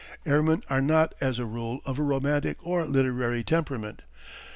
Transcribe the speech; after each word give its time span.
_]Airmen 0.27 0.63
are 0.67 0.81
not, 0.81 1.13
as 1.21 1.37
a 1.37 1.45
rule, 1.45 1.79
of 1.85 1.99
a 1.99 2.01
romantic 2.01 2.57
or 2.65 2.79
a 2.79 2.85
literary 2.85 3.43
temperament. 3.43 4.01